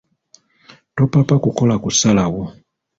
[0.95, 2.43] Topapa kukola kusalawo.